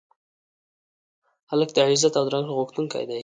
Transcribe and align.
هلک 1.49 1.69
د 1.73 1.77
عزت 1.87 2.13
او 2.19 2.23
درنښت 2.27 2.55
غوښتونکی 2.57 3.03
دی. 3.09 3.19